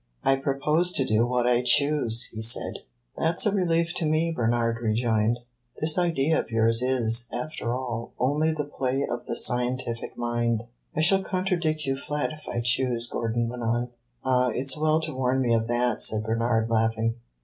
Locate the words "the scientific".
9.27-10.17